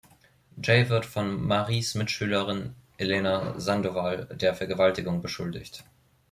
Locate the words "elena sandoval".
2.97-4.25